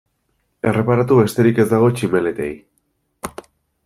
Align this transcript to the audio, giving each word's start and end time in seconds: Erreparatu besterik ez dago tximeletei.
Erreparatu 0.69 1.17
besterik 1.19 1.61
ez 1.63 1.67
dago 1.73 1.89
tximeletei. 1.99 2.51